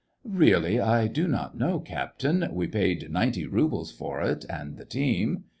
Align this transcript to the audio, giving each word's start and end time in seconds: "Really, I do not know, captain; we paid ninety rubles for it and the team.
"Really, 0.23 0.79
I 0.79 1.05
do 1.05 1.27
not 1.27 1.55
know, 1.59 1.79
captain; 1.79 2.47
we 2.51 2.65
paid 2.65 3.11
ninety 3.11 3.45
rubles 3.45 3.91
for 3.91 4.19
it 4.23 4.45
and 4.49 4.77
the 4.77 4.85
team. 4.85 5.43